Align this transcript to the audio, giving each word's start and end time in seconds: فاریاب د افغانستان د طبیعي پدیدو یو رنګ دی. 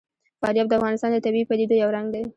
فاریاب 0.41 0.67
د 0.69 0.73
افغانستان 0.79 1.09
د 1.13 1.17
طبیعي 1.25 1.45
پدیدو 1.49 1.75
یو 1.81 1.89
رنګ 1.95 2.07
دی. 2.13 2.23